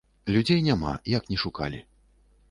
[0.35, 1.83] Людзей няма, як ні шукалі.